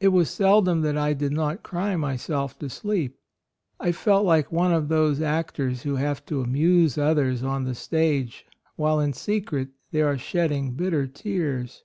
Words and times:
It 0.00 0.08
was 0.08 0.28
seldom 0.28 0.80
that 0.80 0.98
I 0.98 1.12
did 1.12 1.30
not 1.30 1.62
cry 1.62 1.94
myself 1.94 2.58
to 2.58 2.68
sleep. 2.68 3.16
AND 3.78 3.86
MOTHER. 3.86 3.92
17 3.92 4.00
I 4.00 4.02
felt 4.02 4.26
like 4.26 4.50
one 4.50 4.72
of 4.72 4.88
those 4.88 5.20
actors 5.20 5.82
who 5.84 5.94
have 5.94 6.26
to 6.26 6.40
amuse 6.42 6.98
others 6.98 7.44
on 7.44 7.62
the 7.62 7.76
stage 7.76 8.44
while 8.74 8.98
in 8.98 9.12
secret 9.12 9.68
they 9.92 10.00
are 10.02 10.18
shedding 10.18 10.72
bitter 10.72 11.06
tears." 11.06 11.84